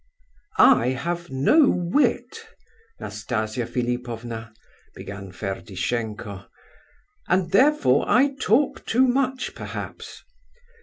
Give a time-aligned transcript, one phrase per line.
[0.57, 2.47] "I have no wit,
[2.99, 4.51] Nastasia Philipovna,"
[4.95, 6.47] began Ferdishenko,
[7.27, 10.23] "and therefore I talk too much, perhaps.